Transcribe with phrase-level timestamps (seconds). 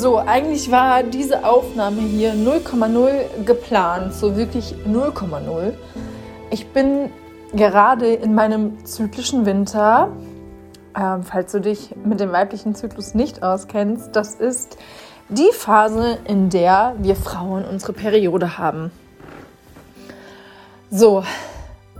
[0.00, 5.74] So, eigentlich war diese Aufnahme hier 0,0 geplant, so wirklich 0,0.
[6.50, 7.10] Ich bin
[7.52, 10.08] gerade in meinem zyklischen Winter.
[10.98, 14.78] Ähm, falls du dich mit dem weiblichen Zyklus nicht auskennst, das ist
[15.28, 18.90] die Phase, in der wir Frauen unsere Periode haben.
[20.90, 21.24] So,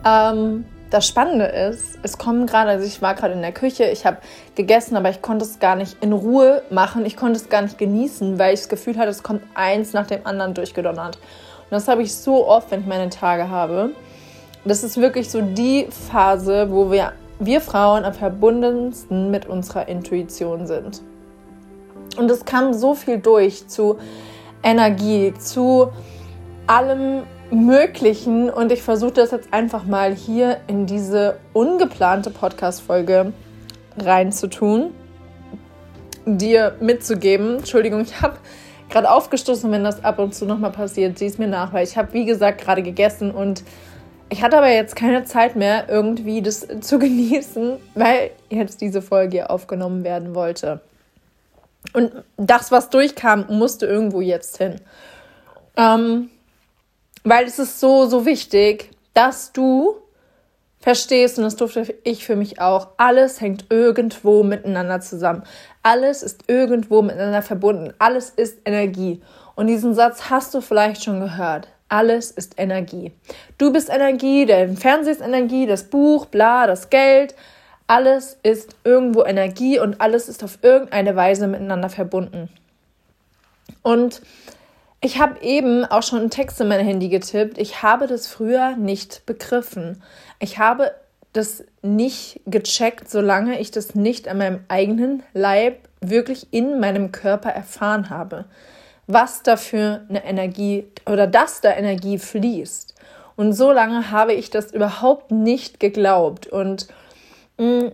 [0.06, 4.04] ähm, das Spannende ist, es kommen gerade, also ich war gerade in der Küche, ich
[4.04, 4.18] habe
[4.56, 7.78] gegessen, aber ich konnte es gar nicht in Ruhe machen, ich konnte es gar nicht
[7.78, 11.16] genießen, weil ich das Gefühl hatte, es kommt eins nach dem anderen durchgedonnert.
[11.16, 13.90] Und das habe ich so oft, wenn ich meine Tage habe.
[14.64, 20.66] Das ist wirklich so die Phase, wo wir, wir Frauen am verbundensten mit unserer Intuition
[20.66, 21.02] sind.
[22.18, 23.98] Und es kam so viel durch zu
[24.62, 25.90] Energie, zu
[26.66, 33.32] allem Möglichen und ich versuche das jetzt einfach mal hier in diese ungeplante Podcast-Folge
[33.98, 34.92] reinzutun,
[36.24, 37.58] dir mitzugeben.
[37.58, 38.38] Entschuldigung, ich habe
[38.88, 41.18] gerade aufgestoßen, wenn das ab und zu nochmal passiert.
[41.18, 43.64] Sieh es mir nach, weil ich habe, wie gesagt, gerade gegessen und
[44.28, 49.50] ich hatte aber jetzt keine Zeit mehr, irgendwie das zu genießen, weil jetzt diese Folge
[49.50, 50.80] aufgenommen werden wollte.
[51.92, 54.76] Und das, was durchkam, musste irgendwo jetzt hin.
[55.76, 56.30] Ähm,
[57.24, 59.96] weil es ist so, so wichtig, dass du
[60.80, 65.42] verstehst, und das durfte ich für mich auch, alles hängt irgendwo miteinander zusammen.
[65.82, 67.92] Alles ist irgendwo miteinander verbunden.
[67.98, 69.20] Alles ist Energie.
[69.54, 71.68] Und diesen Satz hast du vielleicht schon gehört.
[71.88, 73.12] Alles ist Energie.
[73.58, 77.34] Du bist Energie, dein Fernseher ist Energie, das Buch, bla, das Geld.
[77.86, 82.48] Alles ist irgendwo Energie und alles ist auf irgendeine Weise miteinander verbunden.
[83.82, 84.22] Und
[85.00, 87.58] ich habe eben auch schon einen Text in mein Handy getippt.
[87.58, 90.02] Ich habe das früher nicht begriffen.
[90.38, 90.92] Ich habe
[91.32, 97.50] das nicht gecheckt, solange ich das nicht an meinem eigenen Leib wirklich in meinem Körper
[97.50, 98.44] erfahren habe.
[99.06, 102.94] Was dafür eine Energie oder dass da Energie fließt.
[103.36, 106.46] Und so lange habe ich das überhaupt nicht geglaubt.
[106.46, 106.88] Und
[107.56, 107.92] mh, mm,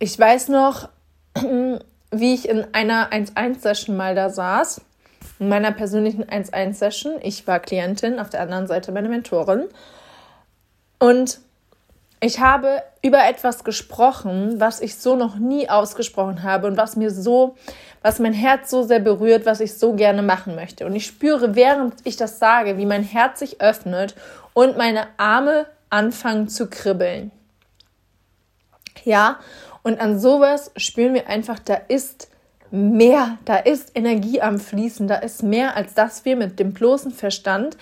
[0.00, 0.88] ich weiß noch,
[2.10, 4.80] wie ich in einer 1-1-Session mal da saß,
[5.38, 7.14] in meiner persönlichen 1-1-Session.
[7.22, 9.64] Ich war Klientin, auf der anderen Seite meine Mentorin.
[10.98, 11.40] Und
[12.20, 17.10] ich habe über etwas gesprochen, was ich so noch nie ausgesprochen habe und was mir
[17.10, 17.56] so,
[18.02, 20.84] was mein Herz so sehr berührt, was ich so gerne machen möchte.
[20.84, 24.14] Und ich spüre, während ich das sage, wie mein Herz sich öffnet
[24.52, 27.30] und meine Arme anfangen zu kribbeln.
[29.04, 29.38] Ja,
[29.82, 32.28] und an sowas spüren wir einfach, da ist
[32.70, 37.10] mehr, da ist Energie am Fließen, da ist mehr, als dass wir mit dem bloßen
[37.10, 37.76] Verstand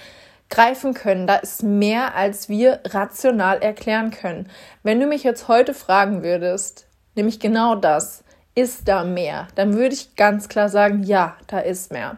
[0.49, 1.27] greifen können.
[1.27, 4.49] Da ist mehr, als wir rational erklären können.
[4.83, 9.95] Wenn du mich jetzt heute fragen würdest, nämlich genau das, ist da mehr, dann würde
[9.95, 12.17] ich ganz klar sagen, ja, da ist mehr.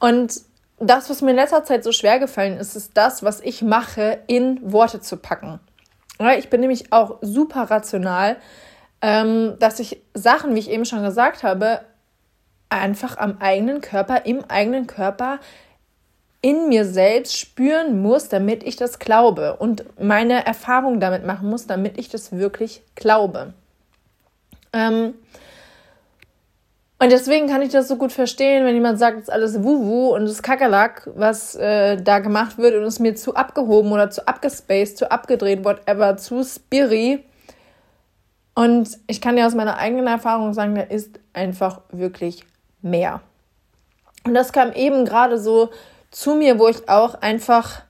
[0.00, 0.40] Und
[0.80, 4.18] das, was mir in letzter Zeit so schwer gefallen ist, ist das, was ich mache,
[4.26, 5.60] in Worte zu packen.
[6.38, 8.36] Ich bin nämlich auch super rational,
[9.00, 11.80] ähm, dass ich Sachen, wie ich eben schon gesagt habe,
[12.68, 15.40] einfach am eigenen Körper, im eigenen Körper,
[16.40, 21.66] in mir selbst spüren muss, damit ich das glaube und meine Erfahrung damit machen muss,
[21.66, 23.54] damit ich das wirklich glaube.
[24.72, 25.14] Ähm,
[27.02, 30.14] und deswegen kann ich das so gut verstehen, wenn jemand sagt, es ist alles Wuwu
[30.14, 34.08] und es ist Kakerlak, was äh, da gemacht wird und es mir zu abgehoben oder
[34.08, 37.24] zu abgespaced, zu abgedreht, whatever, zu spiri.
[38.54, 42.44] Und ich kann dir aus meiner eigenen Erfahrung sagen, da ist einfach wirklich
[42.82, 43.20] mehr.
[44.22, 45.70] Und das kam eben gerade so
[46.12, 47.82] zu mir, wo ich auch einfach,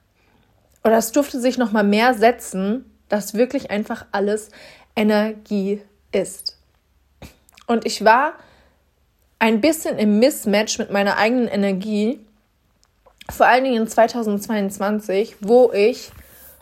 [0.85, 4.49] oder es durfte sich noch mal mehr setzen, dass wirklich einfach alles
[4.97, 6.57] Energie ist.
[7.67, 8.33] Und ich war
[9.43, 12.21] ein bisschen im Mismatch mit meiner eigenen Energie,
[13.29, 16.13] vor allen Dingen in 2022, wo ich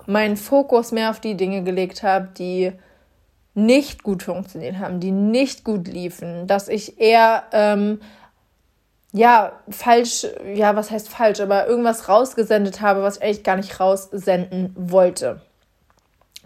[0.07, 2.73] meinen Fokus mehr auf die Dinge gelegt habe, die
[3.53, 8.01] nicht gut funktioniert haben, die nicht gut liefen, dass ich eher ähm,
[9.13, 13.79] ja falsch, ja was heißt falsch, aber irgendwas rausgesendet habe, was ich eigentlich gar nicht
[13.79, 15.43] raussenden wollte.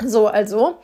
[0.05, 0.79] So, also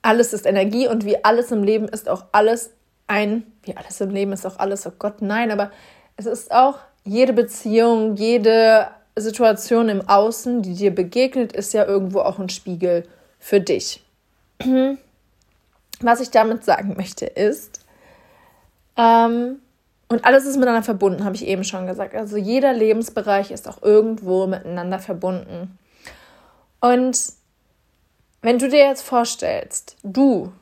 [0.00, 2.70] alles ist Energie und wie alles im Leben ist auch alles
[3.08, 5.70] ein, wie alles im Leben ist auch alles, oh Gott, nein, aber
[6.16, 12.20] es ist auch jede Beziehung, jede Situation im Außen, die dir begegnet, ist ja irgendwo
[12.20, 13.08] auch ein Spiegel
[13.38, 14.04] für dich.
[16.00, 17.80] Was ich damit sagen möchte ist,
[18.96, 19.60] ähm,
[20.08, 22.14] und alles ist miteinander verbunden, habe ich eben schon gesagt.
[22.14, 25.78] Also jeder Lebensbereich ist auch irgendwo miteinander verbunden.
[26.80, 27.18] Und
[28.40, 30.52] wenn du dir jetzt vorstellst, du,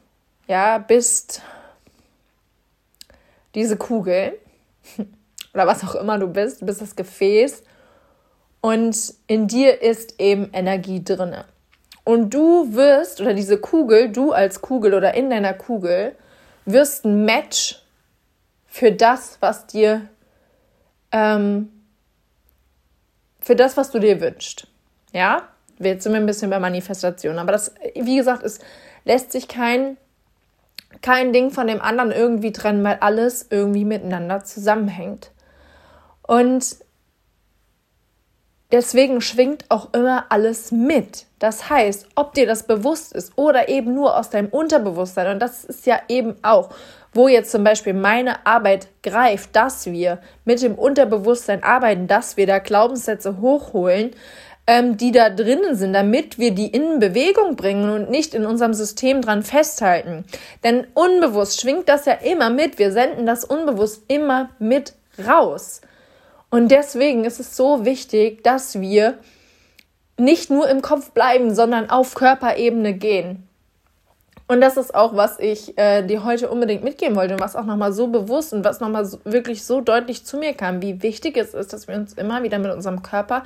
[0.48, 1.42] ja, bist
[3.56, 4.38] diese Kugel
[5.54, 7.64] oder was auch immer du bist, du bist das Gefäß
[8.60, 11.46] und in dir ist eben Energie drinne.
[12.04, 16.14] Und du wirst, oder diese Kugel, du als Kugel oder in deiner Kugel,
[16.64, 17.82] wirst ein Match
[18.66, 20.08] für das, was dir,
[21.10, 21.70] ähm,
[23.40, 24.68] für das, was du dir wünschst.
[25.12, 25.48] Ja,
[25.78, 28.60] jetzt sind wir ein bisschen bei Manifestation, aber das, wie gesagt, es
[29.04, 29.96] lässt sich kein,
[31.02, 35.30] kein Ding von dem anderen irgendwie trennen, weil alles irgendwie miteinander zusammenhängt.
[36.22, 36.76] Und
[38.72, 41.26] deswegen schwingt auch immer alles mit.
[41.38, 45.64] Das heißt, ob dir das bewusst ist oder eben nur aus deinem Unterbewusstsein, und das
[45.64, 46.70] ist ja eben auch,
[47.12, 52.46] wo jetzt zum Beispiel meine Arbeit greift, dass wir mit dem Unterbewusstsein arbeiten, dass wir
[52.46, 54.10] da Glaubenssätze hochholen,
[54.66, 58.74] ähm, die da drinnen sind, damit wir die in Bewegung bringen und nicht in unserem
[58.74, 60.24] System dran festhalten.
[60.64, 62.78] Denn unbewusst schwingt das ja immer mit.
[62.78, 64.94] Wir senden das unbewusst immer mit
[65.26, 65.80] raus.
[66.50, 69.18] Und deswegen ist es so wichtig, dass wir
[70.18, 73.46] nicht nur im Kopf bleiben, sondern auf Körperebene gehen.
[74.48, 77.64] Und das ist auch, was ich äh, dir heute unbedingt mitgeben wollte und was auch
[77.64, 81.36] nochmal so bewusst und was nochmal so, wirklich so deutlich zu mir kam, wie wichtig
[81.36, 83.42] es ist, dass wir uns immer wieder mit unserem Körper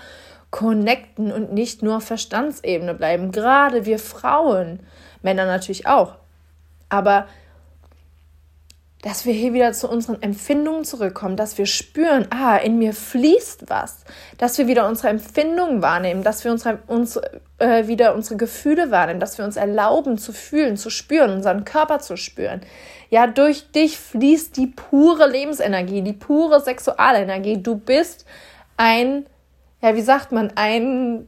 [0.50, 3.32] connecten und nicht nur auf Verstandsebene bleiben.
[3.32, 4.80] Gerade wir Frauen,
[5.22, 6.16] Männer natürlich auch.
[6.88, 7.26] Aber
[9.02, 13.64] dass wir hier wieder zu unseren Empfindungen zurückkommen, dass wir spüren, ah, in mir fließt
[13.68, 14.04] was,
[14.36, 17.18] dass wir wieder unsere Empfindungen wahrnehmen, dass wir unsere, uns,
[17.58, 22.00] äh, wieder unsere Gefühle wahrnehmen, dass wir uns erlauben zu fühlen, zu spüren, unseren Körper
[22.00, 22.60] zu spüren.
[23.08, 27.62] Ja, durch dich fließt die pure Lebensenergie, die pure Sexualenergie.
[27.62, 28.26] Du bist
[28.76, 29.24] ein,
[29.82, 31.26] ja, wie sagt man, ein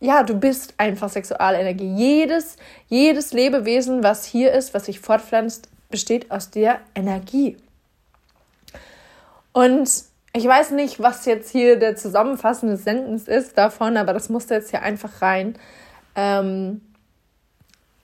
[0.00, 1.94] ja, du bist einfach Sexualenergie.
[1.94, 2.56] Jedes,
[2.88, 7.58] jedes Lebewesen, was hier ist, was sich fortpflanzt, besteht aus der Energie.
[9.52, 9.90] Und
[10.32, 14.70] ich weiß nicht, was jetzt hier der zusammenfassende Sentence ist davon, aber das musste jetzt
[14.70, 15.56] hier einfach rein.
[16.14, 16.80] Ähm,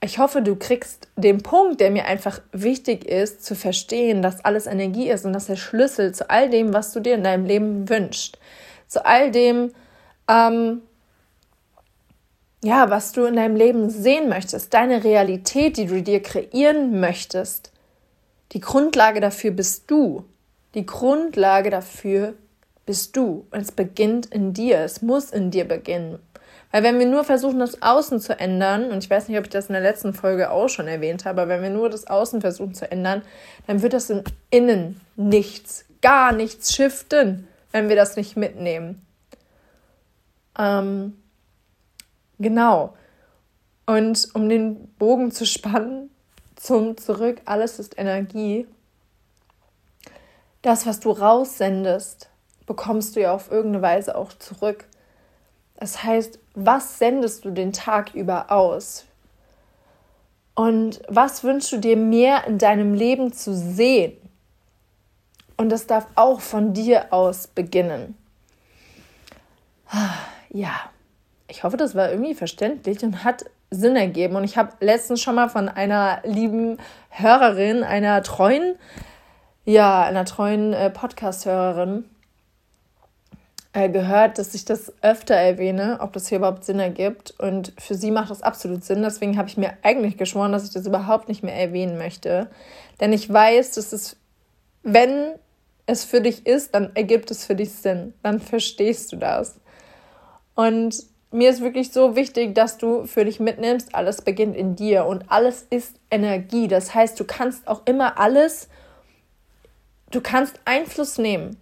[0.01, 4.67] ich hoffe, du kriegst den Punkt, der mir einfach wichtig ist, zu verstehen, dass alles
[4.67, 7.89] Energie ist und dass der Schlüssel zu all dem, was du dir in deinem Leben
[7.89, 8.37] wünschst,
[8.87, 9.73] zu all dem,
[10.29, 10.81] ähm,
[12.63, 17.71] ja, was du in deinem Leben sehen möchtest, deine Realität, die du dir kreieren möchtest,
[18.53, 20.25] die Grundlage dafür bist du.
[20.73, 22.33] Die Grundlage dafür
[22.85, 23.45] bist du.
[23.51, 24.79] Und es beginnt in dir.
[24.79, 26.19] Es muss in dir beginnen.
[26.71, 29.49] Weil wenn wir nur versuchen, das Außen zu ändern, und ich weiß nicht, ob ich
[29.49, 32.41] das in der letzten Folge auch schon erwähnt habe, aber wenn wir nur das Außen
[32.41, 33.21] versuchen zu ändern,
[33.67, 39.05] dann wird das im Innen nichts, gar nichts shiften, wenn wir das nicht mitnehmen.
[40.57, 41.15] Ähm,
[42.39, 42.95] genau.
[43.85, 46.09] Und um den Bogen zu spannen,
[46.55, 48.67] zum Zurück, alles ist Energie.
[50.63, 52.29] Das, was du raussendest,
[52.65, 54.85] bekommst du ja auf irgendeine Weise auch zurück.
[55.75, 59.05] Das heißt, was sendest du den Tag über aus?
[60.55, 64.17] Und was wünschst du dir mehr in deinem Leben zu sehen?
[65.57, 68.15] Und das darf auch von dir aus beginnen.
[70.49, 70.71] Ja,
[71.47, 74.35] ich hoffe, das war irgendwie verständlich und hat Sinn ergeben.
[74.35, 76.77] Und ich habe letztens schon mal von einer lieben
[77.09, 78.75] Hörerin, einer treuen,
[79.65, 82.05] ja, einer treuen äh, Podcast-Hörerin
[83.73, 87.33] äh, gehört, dass ich das öfter erwähne, ob das hier überhaupt Sinn ergibt.
[87.39, 89.01] Und für sie macht das absolut Sinn.
[89.03, 92.49] Deswegen habe ich mir eigentlich geschworen, dass ich das überhaupt nicht mehr erwähnen möchte.
[92.99, 94.15] Denn ich weiß, dass es,
[94.83, 95.33] wenn
[95.87, 98.13] es für dich ist, dann ergibt es für dich Sinn.
[98.21, 99.59] Dann verstehst du das.
[100.53, 100.95] Und
[101.31, 105.25] mir ist wirklich so wichtig, dass du für dich mitnimmst, alles beginnt in dir und
[105.29, 106.67] alles ist Energie.
[106.67, 108.69] Das heißt, du kannst auch immer alles,
[110.11, 111.57] du kannst Einfluss nehmen.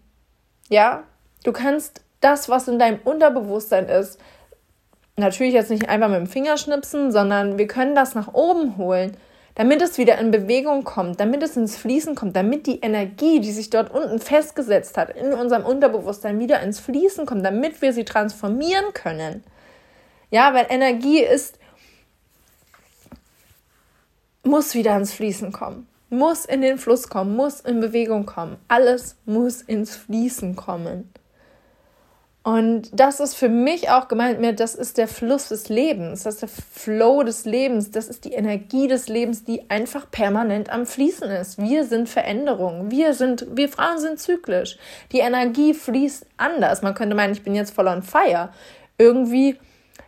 [0.70, 1.04] Ja,
[1.44, 4.20] du kannst das, was in deinem Unterbewusstsein ist,
[5.18, 9.16] natürlich jetzt nicht einfach mit dem Finger schnipsen, sondern wir können das nach oben holen,
[9.56, 13.54] damit es wieder in Bewegung kommt, damit es ins Fließen kommt, damit die Energie, die
[13.54, 18.04] sich dort unten festgesetzt hat, in unserem Unterbewusstsein wieder ins Fließen kommt, damit wir sie
[18.04, 19.44] transformieren können.
[20.30, 21.58] Ja, weil Energie ist,
[24.44, 28.58] muss wieder ins Fließen kommen, muss in den Fluss kommen, muss in Bewegung kommen.
[28.68, 31.10] Alles muss ins Fließen kommen.
[32.46, 36.36] Und das ist für mich auch gemeint mit, das ist der Fluss des Lebens, das
[36.36, 40.86] ist der Flow des Lebens, das ist die Energie des Lebens, die einfach permanent am
[40.86, 41.58] Fließen ist.
[41.58, 44.78] Wir sind Veränderungen, wir sind, wir Frauen sind zyklisch.
[45.12, 46.84] Die Energie fließt anders.
[46.84, 48.50] Man könnte meinen, ich bin jetzt voll on fire.
[49.00, 49.58] Irgendwie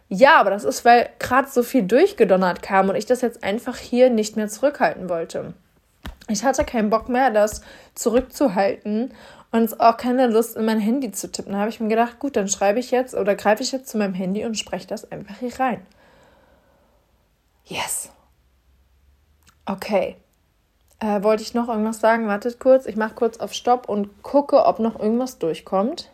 [0.07, 3.77] ja, aber das ist, weil gerade so viel durchgedonnert kam und ich das jetzt einfach
[3.77, 5.55] hier nicht mehr zurückhalten wollte.
[6.29, 7.61] Ich hatte keinen Bock mehr, das
[7.95, 9.13] zurückzuhalten
[9.51, 11.53] und auch keine Lust, in mein Handy zu tippen.
[11.53, 13.97] Da habe ich mir gedacht, gut, dann schreibe ich jetzt oder greife ich jetzt zu
[13.97, 15.85] meinem Handy und spreche das einfach hier rein.
[17.65, 18.09] Yes.
[19.65, 20.15] Okay.
[20.99, 22.27] Äh, wollte ich noch irgendwas sagen?
[22.27, 22.85] Wartet kurz.
[22.85, 26.09] Ich mache kurz auf Stopp und gucke, ob noch irgendwas durchkommt.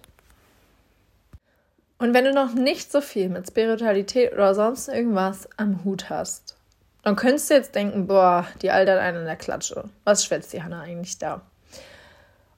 [1.99, 6.57] Und wenn du noch nicht so viel mit Spiritualität oder sonst irgendwas am Hut hast,
[7.03, 9.89] dann könntest du jetzt denken, boah, die Alte hat einen in der Klatsche.
[10.03, 11.41] Was schwätzt die Hanna eigentlich da?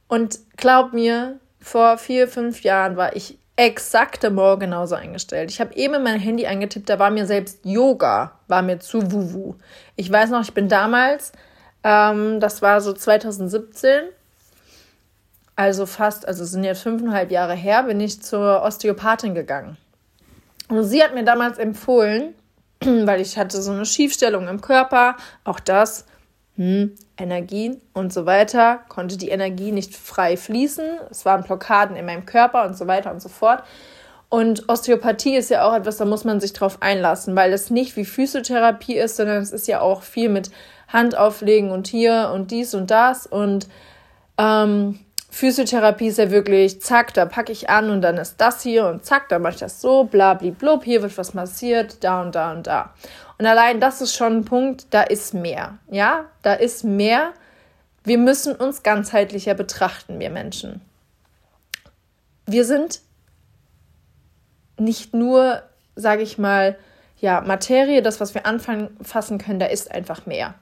[0.08, 5.50] Und glaub mir, vor vier, fünf Jahren war ich exakt immer genauso eingestellt.
[5.50, 9.12] Ich habe eben in mein Handy eingetippt, da war mir selbst Yoga, war mir zu
[9.12, 9.56] wuwu.
[9.96, 11.32] Ich weiß noch, ich bin damals,
[11.84, 14.10] ähm, das war so 2017,
[15.56, 19.78] also fast, also sind jetzt fünfeinhalb Jahre her, bin ich zur Osteopathin gegangen.
[20.68, 22.36] Und sie hat mir damals empfohlen,
[22.82, 26.06] weil ich hatte so eine Schiefstellung im Körper, auch das,
[26.58, 30.86] hm, Energien und so weiter, konnte die Energie nicht frei fließen.
[31.10, 33.64] Es waren Blockaden in meinem Körper und so weiter und so fort.
[34.30, 37.96] Und Osteopathie ist ja auch etwas, da muss man sich drauf einlassen, weil es nicht
[37.96, 40.50] wie Physiotherapie ist, sondern es ist ja auch viel mit
[40.88, 43.28] Handauflegen und hier und dies und das.
[43.28, 43.68] Und
[44.38, 48.88] ähm, Physiotherapie ist ja wirklich, zack, da packe ich an und dann ist das hier
[48.88, 52.22] und zack, dann mache ich das so, bla, bla, blub, hier wird was massiert, da
[52.22, 52.94] und da und da.
[53.38, 55.78] Und allein das ist schon ein Punkt, da ist mehr.
[55.90, 57.34] Ja, da ist mehr.
[58.04, 60.82] Wir müssen uns ganzheitlicher betrachten, wir Menschen.
[62.46, 63.02] Wir sind
[64.78, 65.64] nicht nur,
[65.96, 66.78] sage ich mal,
[67.20, 70.54] ja, Materie, das, was wir anfassen können, da ist einfach mehr.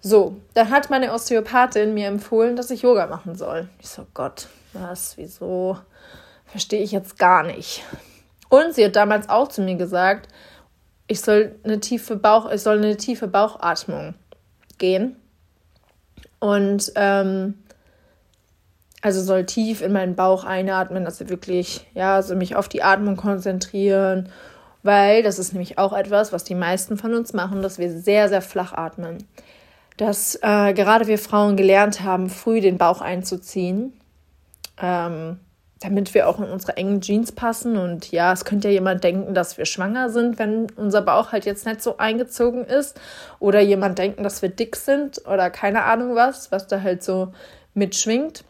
[0.00, 3.68] So, dann hat meine Osteopathin mir empfohlen, dass ich Yoga machen soll.
[3.80, 5.78] Ich so, Gott, was, wieso?
[6.46, 7.82] Verstehe ich jetzt gar nicht.
[8.48, 10.28] Und sie hat damals auch zu mir gesagt,
[11.06, 14.14] ich soll eine tiefe Bauch, ich soll eine tiefe Bauchatmung
[14.78, 15.16] gehen.
[16.38, 17.54] Und ähm,
[19.02, 23.16] also soll tief in meinen Bauch einatmen, also wirklich, ja, so mich auf die Atmung
[23.16, 24.30] konzentrieren,
[24.82, 28.28] weil das ist nämlich auch etwas, was die meisten von uns machen, dass wir sehr,
[28.28, 29.18] sehr flach atmen.
[29.96, 33.92] Dass äh, gerade wir Frauen gelernt haben, früh den Bauch einzuziehen.
[34.80, 35.40] Ähm,
[35.80, 37.76] damit wir auch in unsere engen Jeans passen.
[37.76, 41.44] Und ja, es könnte ja jemand denken, dass wir schwanger sind, wenn unser Bauch halt
[41.44, 42.98] jetzt nicht so eingezogen ist.
[43.40, 47.32] Oder jemand denken, dass wir dick sind oder keine Ahnung was, was da halt so
[47.74, 48.44] mitschwingt.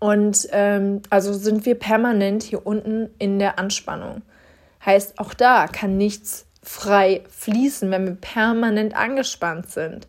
[0.00, 4.22] Und ähm, also sind wir permanent hier unten in der Anspannung.
[4.84, 10.08] Heißt, auch da kann nichts frei fließen, wenn wir permanent angespannt sind.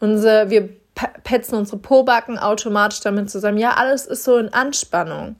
[0.00, 3.58] Unsere, wir petzen unsere Pobacken automatisch damit zusammen.
[3.58, 5.36] Ja, alles ist so in Anspannung.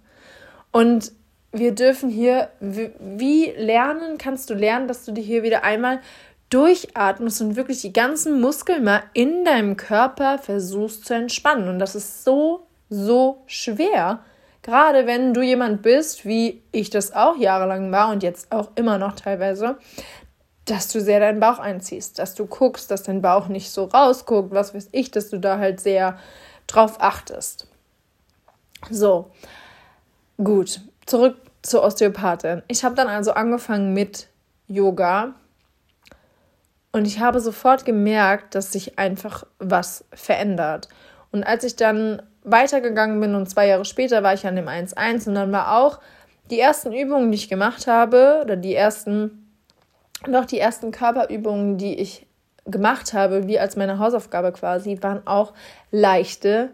[0.73, 1.13] Und
[1.53, 6.01] wir dürfen hier, wie lernen, kannst du lernen, dass du dich hier wieder einmal
[6.49, 11.69] durchatmest und wirklich die ganzen Muskeln mal in deinem Körper versuchst zu entspannen.
[11.69, 14.21] Und das ist so, so schwer.
[14.63, 18.99] Gerade wenn du jemand bist, wie ich das auch jahrelang war und jetzt auch immer
[18.99, 19.77] noch teilweise,
[20.67, 24.53] dass du sehr deinen Bauch einziehst, dass du guckst, dass dein Bauch nicht so rausguckt,
[24.53, 26.19] was weiß ich, dass du da halt sehr
[26.67, 27.67] drauf achtest.
[28.91, 29.31] So,
[30.43, 32.63] Gut, zurück zur Osteopathin.
[32.67, 34.29] Ich habe dann also angefangen mit
[34.67, 35.35] Yoga
[36.91, 40.89] und ich habe sofort gemerkt, dass sich einfach was verändert.
[41.31, 45.29] Und als ich dann weitergegangen bin und zwei Jahre später war ich an dem 1.1
[45.29, 46.01] und dann war auch
[46.51, 49.55] die ersten Übungen, die ich gemacht habe, oder die ersten,
[50.27, 52.27] noch die ersten Körperübungen, die ich
[52.67, 55.53] gemacht habe, wie als meine Hausaufgabe quasi, waren auch
[55.93, 56.71] leichte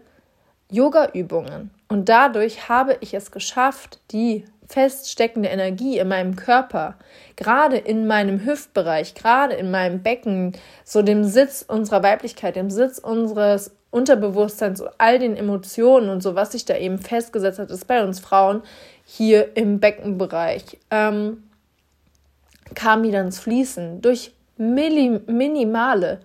[0.71, 1.71] Yoga-Übungen.
[1.89, 6.95] Und dadurch habe ich es geschafft, die feststeckende Energie in meinem Körper,
[7.35, 10.53] gerade in meinem Hüftbereich, gerade in meinem Becken,
[10.85, 16.51] so dem Sitz unserer Weiblichkeit, dem Sitz unseres Unterbewusstseins, all den Emotionen und so, was
[16.51, 18.61] sich da eben festgesetzt hat, ist bei uns Frauen
[19.03, 21.49] hier im Beckenbereich, ähm,
[22.75, 26.19] kam wieder ins Fließen durch minimale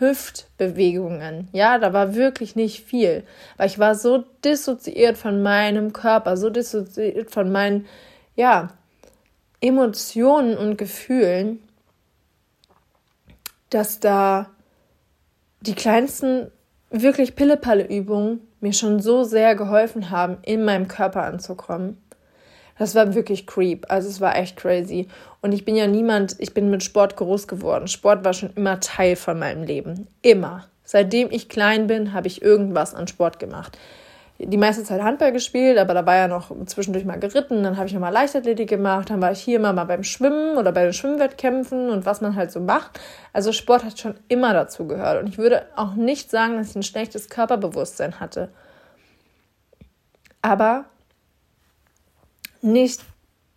[0.00, 1.48] Hüftbewegungen.
[1.52, 3.22] Ja, da war wirklich nicht viel,
[3.56, 7.86] weil ich war so dissoziiert von meinem Körper, so dissoziiert von meinen,
[8.34, 8.70] ja,
[9.60, 11.62] Emotionen und Gefühlen,
[13.68, 14.50] dass da
[15.60, 16.50] die kleinsten
[16.90, 22.02] wirklich Pille-Palle-Übungen mir schon so sehr geholfen haben, in meinem Körper anzukommen.
[22.80, 23.84] Das war wirklich creep.
[23.90, 25.06] Also es war echt crazy.
[25.42, 27.88] Und ich bin ja niemand, ich bin mit Sport groß geworden.
[27.88, 30.06] Sport war schon immer Teil von meinem Leben.
[30.22, 30.64] Immer.
[30.82, 33.76] Seitdem ich klein bin, habe ich irgendwas an Sport gemacht.
[34.38, 37.62] die meiste Zeit Handball gespielt, aber da war ja noch zwischendurch mal geritten.
[37.62, 39.10] Dann habe ich nochmal Leichtathletik gemacht.
[39.10, 42.34] Dann war ich hier immer mal beim Schwimmen oder bei den Schwimmwettkämpfen und was man
[42.34, 42.98] halt so macht.
[43.34, 45.22] Also Sport hat schon immer dazu gehört.
[45.22, 48.48] Und ich würde auch nicht sagen, dass ich ein schlechtes Körperbewusstsein hatte.
[50.40, 50.86] Aber
[52.62, 53.02] nicht,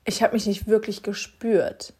[0.05, 1.93] ich habe mich nicht wirklich gespürt.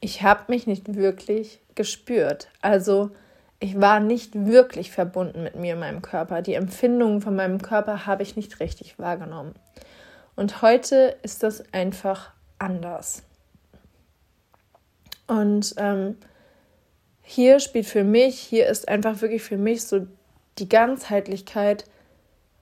[0.00, 2.48] Ich habe mich nicht wirklich gespürt.
[2.60, 3.10] Also
[3.58, 6.42] ich war nicht wirklich verbunden mit mir und meinem Körper.
[6.42, 9.54] Die Empfindungen von meinem Körper habe ich nicht richtig wahrgenommen.
[10.34, 13.22] Und heute ist das einfach anders.
[15.26, 16.16] Und ähm,
[17.22, 20.06] hier spielt für mich, hier ist einfach wirklich für mich so
[20.58, 21.84] die Ganzheitlichkeit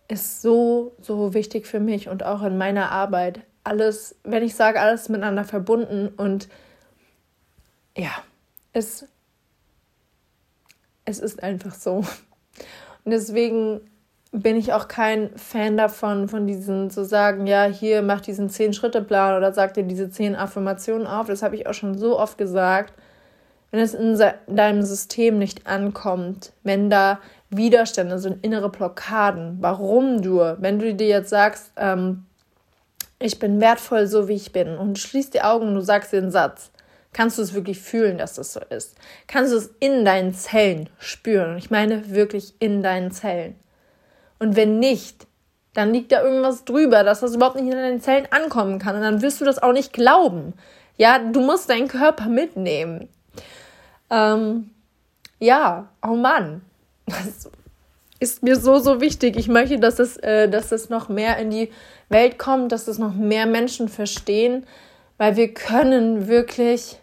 [0.09, 3.41] ist so, so wichtig für mich und auch in meiner Arbeit.
[3.63, 6.49] Alles, wenn ich sage, alles miteinander verbunden und
[7.97, 8.11] ja,
[8.73, 9.07] es
[11.05, 12.05] es ist einfach so.
[13.05, 13.81] Und deswegen
[14.33, 19.37] bin ich auch kein Fan davon, von diesen zu sagen, ja, hier mach diesen zehn-Schritte-Plan
[19.37, 21.27] oder sag dir diese zehn Affirmationen auf.
[21.27, 22.95] Das habe ich auch schon so oft gesagt.
[23.71, 24.19] Wenn es in
[24.49, 27.21] deinem System nicht ankommt, wenn da
[27.51, 32.25] Widerstände sind, innere Blockaden, warum du, wenn du dir jetzt sagst, ähm,
[33.19, 36.31] ich bin wertvoll so wie ich bin und schließt die Augen und du sagst den
[36.31, 36.71] Satz,
[37.15, 38.97] Kannst du es wirklich fühlen, dass das so ist?
[39.29, 41.57] Kannst du es in deinen Zellen spüren?
[41.57, 43.55] Ich meine wirklich in deinen Zellen.
[44.41, 45.29] Und wenn nicht,
[45.75, 48.97] dann liegt da irgendwas drüber, dass das überhaupt nicht in deinen Zellen ankommen kann.
[48.97, 50.55] Und dann wirst du das auch nicht glauben.
[50.97, 53.09] Ja, du musst deinen Körper mitnehmen.
[54.11, 54.71] Ähm,
[55.39, 56.63] ja, oh Mann.
[57.07, 57.51] Das
[58.21, 59.37] ist mir so, so wichtig.
[59.37, 61.71] Ich möchte, dass es, äh, dass es noch mehr in die
[62.09, 64.67] Welt kommt, dass es noch mehr Menschen verstehen,
[65.19, 66.99] weil wir können wirklich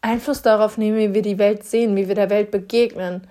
[0.00, 3.26] Einfluss darauf nehmen, wie wir die Welt sehen, wie wir der Welt begegnen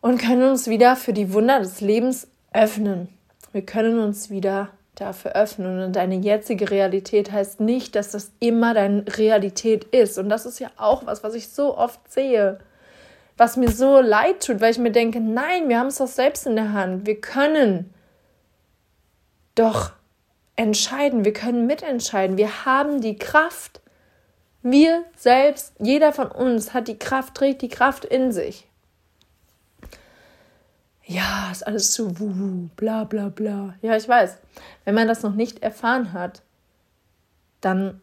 [0.00, 3.08] und können uns wieder für die Wunder des Lebens öffnen.
[3.52, 5.82] Wir können uns wieder dafür öffnen.
[5.82, 10.18] Und deine jetzige Realität heißt nicht, dass das immer deine Realität ist.
[10.18, 12.58] Und das ist ja auch was, was ich so oft sehe,
[13.40, 16.46] was mir so leid tut, weil ich mir denke, nein, wir haben es doch selbst
[16.46, 17.06] in der Hand.
[17.06, 17.94] Wir können
[19.54, 19.92] doch
[20.56, 22.36] entscheiden, wir können mitentscheiden.
[22.36, 23.80] Wir haben die Kraft.
[24.60, 28.68] Wir selbst, jeder von uns hat die Kraft, trägt die Kraft in sich.
[31.06, 33.74] Ja, ist alles so wuhu, bla bla bla.
[33.80, 34.36] Ja, ich weiß.
[34.84, 36.42] Wenn man das noch nicht erfahren hat,
[37.62, 38.02] dann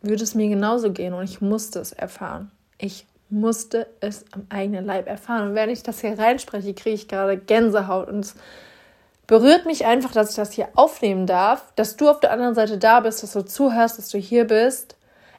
[0.00, 2.52] würde es mir genauso gehen und ich musste es erfahren.
[2.78, 5.48] Ich musste es am eigenen Leib erfahren.
[5.48, 8.34] Und wenn ich das hier reinspreche, kriege ich gerade Gänsehaut und es
[9.26, 12.78] berührt mich einfach, dass ich das hier aufnehmen darf, dass du auf der anderen Seite
[12.78, 14.96] da bist, dass du zuhörst, dass du hier bist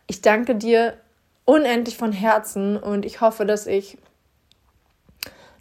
[0.07, 0.97] ich danke dir
[1.45, 3.97] unendlich von Herzen und ich hoffe, dass ich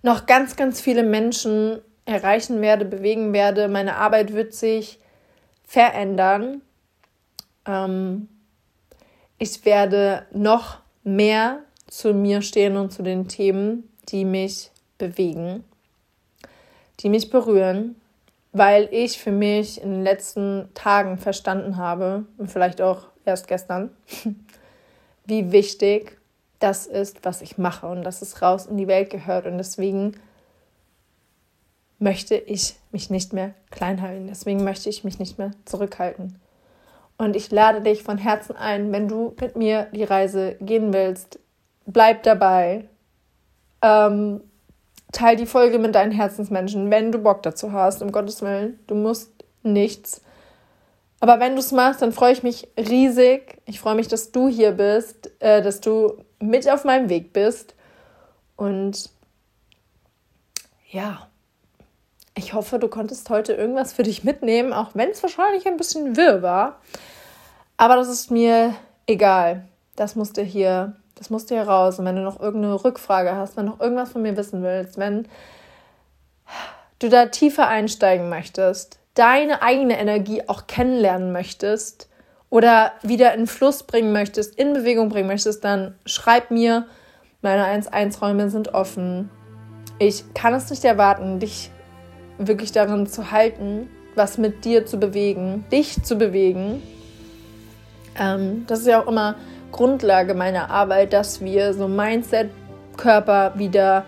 [0.03, 3.67] noch ganz, ganz viele Menschen erreichen werde, bewegen werde.
[3.67, 5.01] Meine Arbeit wird sich
[5.65, 6.63] verändern.
[7.67, 8.29] Ähm,
[9.39, 15.65] ich werde noch mehr zu mir stehen und zu den Themen, die mich bewegen,
[17.01, 17.97] die mich berühren,
[18.53, 23.91] weil ich für mich in den letzten Tagen verstanden habe und vielleicht auch erst gestern,
[25.27, 26.19] wie wichtig
[26.59, 29.47] das ist, was ich mache und dass es raus in die Welt gehört.
[29.47, 30.17] Und deswegen
[31.99, 34.29] möchte ich mich nicht mehr klein halten.
[34.29, 36.41] Deswegen möchte ich mich nicht mehr zurückhalten.
[37.19, 41.39] Und ich lade dich von Herzen ein, wenn du mit mir die Reise gehen willst,
[41.87, 42.89] bleib dabei.
[43.83, 44.41] Ähm,
[45.13, 48.79] teil die Folge mit deinen Herzensmenschen, wenn du Bock dazu hast, um Gottes Willen.
[48.87, 49.31] Du musst
[49.63, 50.21] nichts.
[51.21, 53.59] Aber wenn du es machst, dann freue ich mich riesig.
[53.65, 57.75] Ich freue mich, dass du hier bist, äh, dass du mit auf meinem Weg bist.
[58.57, 59.11] Und
[60.91, 61.27] ja,
[62.35, 66.17] ich hoffe, du konntest heute irgendwas für dich mitnehmen, auch wenn es wahrscheinlich ein bisschen
[66.17, 66.81] wirr war.
[67.79, 68.75] Aber das ist mir
[69.07, 69.67] egal.
[69.97, 71.99] Das musste hier, das musste hier raus.
[71.99, 74.99] Und wenn du noch irgendeine Rückfrage hast, wenn du noch irgendwas von mir wissen willst,
[74.99, 75.27] wenn
[77.01, 82.09] du da tiefer einsteigen möchtest, deine eigene Energie auch kennenlernen möchtest
[82.51, 86.87] oder wieder in Fluss bringen möchtest, in Bewegung bringen möchtest, dann schreib mir.
[87.43, 89.31] Meine 1-1-Räume sind offen.
[89.99, 91.71] Ich kann es nicht erwarten, dich
[92.39, 96.83] wirklich darin zu halten, was mit dir zu bewegen, dich zu bewegen.
[98.19, 99.37] Ähm, das ist ja auch immer
[99.77, 102.51] Grundlage meiner Arbeit, dass wir so Mindset,
[102.97, 104.07] Körper wieder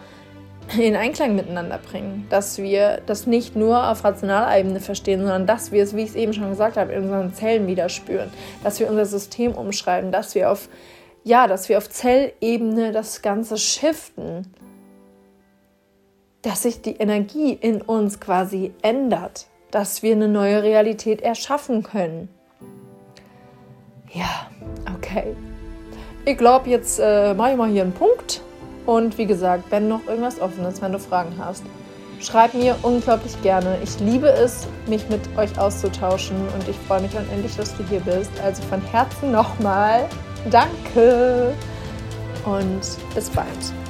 [0.79, 2.27] in Einklang miteinander bringen.
[2.31, 6.11] Dass wir das nicht nur auf rationaler Ebene verstehen, sondern dass wir es, wie ich
[6.11, 8.31] es eben schon gesagt habe, in unseren Zellen wieder spüren.
[8.65, 10.69] Dass wir unser System umschreiben, dass wir auf,
[11.23, 14.47] ja, dass wir auf Zellebene das Ganze shiften.
[16.43, 22.29] dass sich die Energie in uns quasi ändert, dass wir eine neue Realität erschaffen können.
[24.13, 24.49] Ja,
[24.95, 25.37] okay.
[26.29, 28.43] Ich glaube, jetzt äh, mache ich mal hier einen Punkt.
[28.85, 31.63] Und wie gesagt, wenn noch irgendwas offen ist, wenn du Fragen hast,
[32.21, 33.79] schreib mir unglaublich gerne.
[33.83, 38.01] Ich liebe es, mich mit euch auszutauschen und ich freue mich unendlich, dass du hier
[38.01, 38.31] bist.
[38.45, 40.07] Also von Herzen nochmal
[40.51, 41.55] Danke
[42.45, 42.81] und
[43.15, 43.88] bis bald.